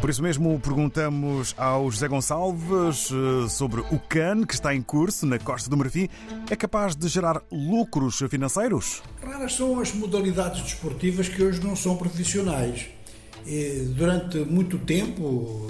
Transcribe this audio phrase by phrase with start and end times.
[0.00, 5.26] Por isso mesmo, perguntamos ao José Gonçalves eh, sobre o CAN, que está em curso
[5.26, 6.08] na Costa do Marfim.
[6.48, 9.02] É capaz de gerar lucros financeiros?
[9.22, 12.86] Raras são as modalidades desportivas que hoje não são profissionais.
[13.94, 15.66] Durante muito tempo,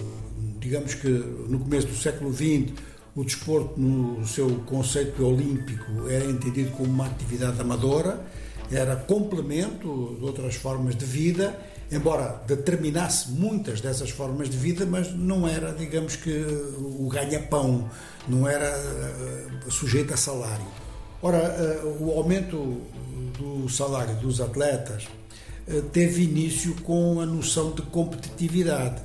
[0.60, 2.72] digamos que no começo do século XX,
[3.16, 8.24] o desporto, no seu conceito olímpico, era entendido como uma atividade amadora,
[8.70, 11.58] era complemento de outras formas de vida
[11.90, 16.30] embora determinasse muitas dessas formas de vida, mas não era, digamos que,
[16.78, 17.90] o ganha-pão,
[18.28, 18.78] não era
[19.66, 20.66] uh, sujeito a salário.
[21.20, 22.80] Ora, uh, o aumento
[23.38, 25.08] do salário dos atletas
[25.66, 29.02] uh, teve início com a noção de competitividade.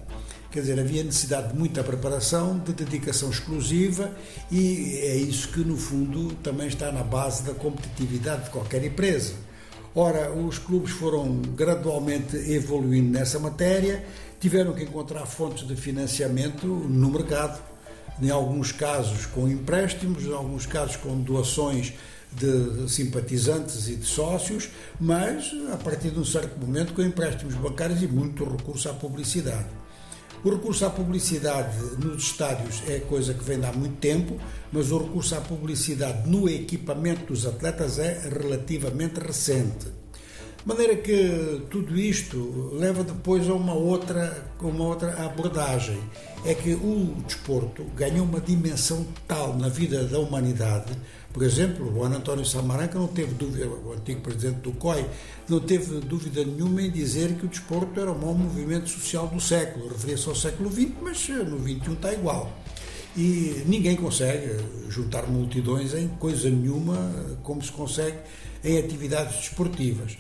[0.52, 4.12] Quer dizer, havia necessidade de muita preparação, de dedicação exclusiva
[4.50, 9.34] e é isso que, no fundo, também está na base da competitividade de qualquer empresa
[9.98, 14.04] Ora, os clubes foram gradualmente evoluindo nessa matéria,
[14.42, 17.64] tiveram que encontrar fontes de financiamento no mercado,
[18.22, 21.94] em alguns casos com empréstimos, em alguns casos com doações
[22.34, 28.04] de simpatizantes e de sócios, mas a partir de um certo momento com empréstimos bancários
[28.04, 29.85] e muito recurso à publicidade.
[30.46, 34.40] O recurso à publicidade nos estádios é coisa que vem de há muito tempo,
[34.72, 39.88] mas o recurso à publicidade no equipamento dos atletas é relativamente recente.
[40.66, 46.00] De maneira que tudo isto leva depois a uma outra, uma outra abordagem.
[46.44, 50.96] É que o desporto ganhou uma dimensão tal na vida da humanidade
[51.36, 55.06] por exemplo, o António Samaranca não teve dúvida, o antigo presidente do COI,
[55.50, 59.42] não teve dúvida nenhuma em dizer que o desporto era o maior movimento social do
[59.42, 59.90] século.
[59.90, 62.58] Referia-se ao século XX, mas eh, no XXI está igual.
[63.18, 64.50] E ninguém consegue
[64.88, 66.96] juntar multidões em coisa nenhuma
[67.44, 68.16] como se consegue
[68.64, 70.18] em atividades desportivas.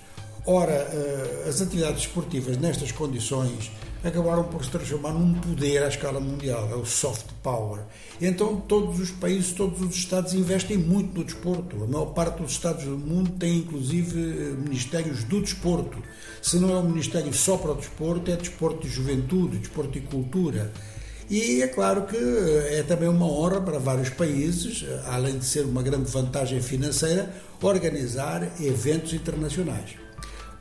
[0.48, 3.72] Ora, eh, as atividades desportivas nestas condições
[4.04, 7.82] acabaram por se transformar num poder à escala mundial, é o soft power.
[8.22, 11.84] Então todos os países, todos os Estados investem muito no desporto.
[11.84, 14.16] A maior parte dos Estados do mundo tem inclusive
[14.64, 15.98] ministérios do desporto.
[16.44, 20.02] Se não é um ministério só para o desporto, é desporto de juventude, desporto e
[20.02, 20.72] cultura.
[21.28, 22.18] E é claro que
[22.70, 28.44] é também uma honra para vários países, além de ser uma grande vantagem financeira, organizar
[28.62, 30.05] eventos internacionais.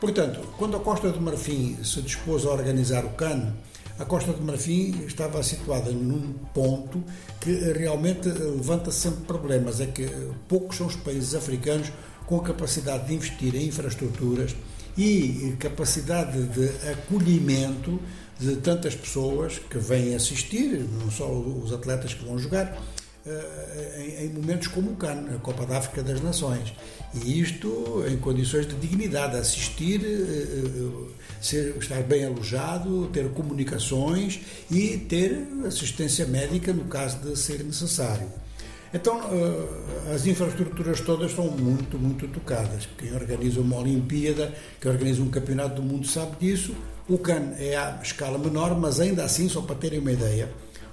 [0.04, 3.54] Portanto, quando a Costa do Marfim se dispôs a organizar o CAN,
[3.98, 7.02] a Costa do Marfim estava situada num ponto
[7.40, 9.80] que realmente levanta sempre problemas.
[9.80, 10.06] É que
[10.46, 11.90] poucos são os países africanos
[12.26, 14.54] com a capacidade de investir em infraestruturas
[14.94, 17.98] e capacidade de acolhimento
[18.38, 22.78] de tantas pessoas que vêm assistir, não só os atletas que vão jogar,
[24.20, 26.72] em, momentos como o CAN, a Copa da África das Nações.
[27.14, 34.40] E isto em condições de dignidade, assistir, eh, eh, ser, estar bem alojado, ter comunicações
[34.70, 38.28] e ter assistência médica no caso de ser necessário.
[38.92, 39.20] Então,
[40.14, 42.88] as infraestruturas todas estão muito, muito tocadas.
[42.96, 46.76] Quem organiza uma Olimpíada, quem organiza um Campeonato do Mundo sabe disso.
[47.08, 50.48] O CAN é à escala menor, mas ainda assim, só para terem uma ideia,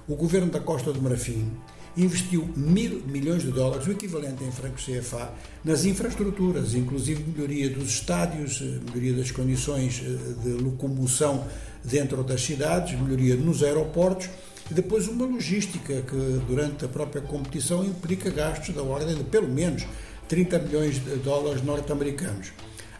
[0.08, 1.48] o governo da Costa do Marfim
[1.96, 5.32] investiu mil milhões de dólares, o equivalente em francos CFA,
[5.64, 11.46] nas infraestruturas, inclusive melhoria dos estádios, eh, melhoria das condições eh, de locomoção
[11.84, 14.28] dentro das cidades, melhoria nos aeroportos
[14.70, 19.48] e depois uma logística que durante a própria competição implica gastos da ordem de pelo
[19.48, 19.84] menos
[20.28, 22.52] 30 milhões de dólares norte-americanos.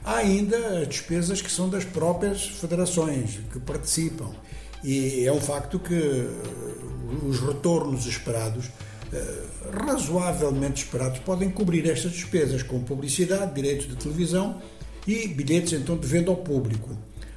[0.04, 4.34] Há ainda despesas que são das próprias federações que participam
[4.82, 6.28] e é um facto que
[7.26, 8.70] os retornos esperados,
[9.12, 14.60] eh, razoavelmente esperados, podem cobrir estas despesas com publicidade, direitos de televisão
[15.06, 16.90] e bilhetes então de venda ao público.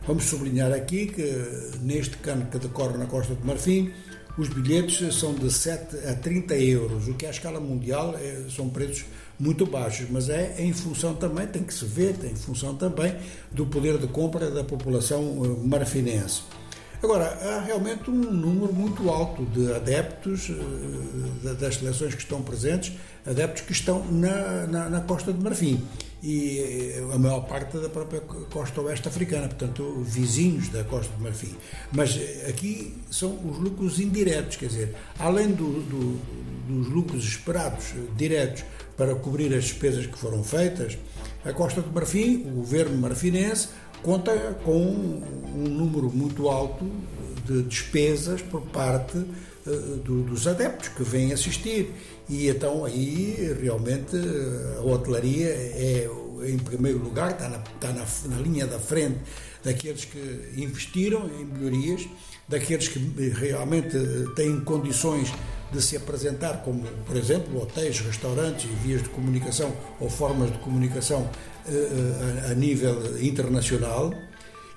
[0.07, 3.91] Vamos sublinhar aqui que neste cano que decorre na Costa do Marfim,
[4.37, 8.69] os bilhetes são de 7 a 30 euros, o que à escala mundial é, são
[8.69, 9.05] preços
[9.39, 13.15] muito baixos, mas é em função também, tem que se ver, tem em função também
[13.51, 16.41] do poder de compra da população eh, marfinense.
[17.01, 22.93] Agora, há realmente um número muito alto de adeptos uh, das seleções que estão presentes,
[23.25, 25.83] adeptos que estão na, na, na, Costa de Marfim
[26.23, 31.21] e eh, a maior parte da própria costa oeste africana, portanto, vizinhos da Costa de
[31.21, 31.55] Marfim.
[31.91, 36.19] Mas eh, aqui são os lucros indiretos, quer dizer, além do, do,
[36.67, 38.63] dos lucros esperados diretos
[38.97, 40.97] para cobrir as despesas que foram feitas,
[41.43, 43.69] a Costa de Marfim, o governo marfinense,
[44.01, 44.31] conta
[44.63, 45.21] com
[45.55, 46.85] um número muito alto
[47.45, 51.91] de despesas por parte uh, do, dos adeptos que vêm assistir.
[52.27, 54.15] E então aí realmente
[54.77, 56.09] a hotelaria é
[56.43, 59.19] em primeiro lugar, está, na, está na, na linha da frente
[59.63, 62.07] daqueles que investiram em melhorias,
[62.47, 62.99] daqueles que
[63.29, 63.97] realmente
[64.35, 65.33] têm condições
[65.71, 70.59] de se apresentar como, por exemplo, hotéis, restaurantes e vias de comunicação ou formas de
[70.59, 71.29] comunicação
[72.47, 74.13] a, a nível internacional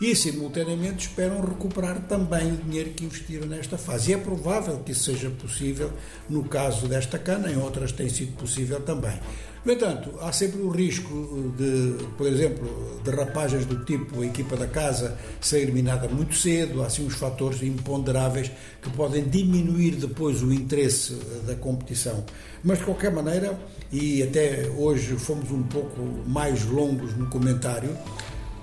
[0.00, 4.10] e, simultaneamente, esperam recuperar também o dinheiro que investiram nesta fase.
[4.10, 5.90] E é provável que isso seja possível
[6.28, 9.18] no caso desta cana, em outras tem sido possível também.
[9.64, 14.68] No entanto, há sempre o risco de, por exemplo, derrapagens do tipo a equipa da
[14.68, 20.52] casa ser eliminada muito cedo, há assim uns fatores imponderáveis que podem diminuir depois o
[20.52, 22.24] interesse da competição.
[22.62, 23.58] Mas, de qualquer maneira,
[23.92, 27.96] e até hoje fomos um pouco mais longos no comentário,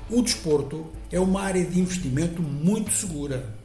[0.10, 3.56] o desporto é uma área de investimento muito segura.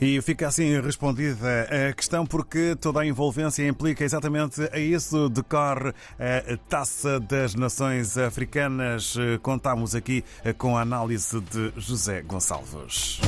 [0.00, 5.94] E fica assim respondida a questão, porque toda a envolvência implica exatamente a isso decorre
[6.18, 9.16] a Taça das Nações Africanas.
[9.40, 10.24] Contamos aqui
[10.58, 13.20] com a análise de José Gonçalves.